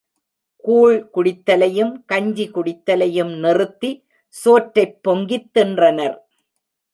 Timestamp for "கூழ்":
0.55-1.09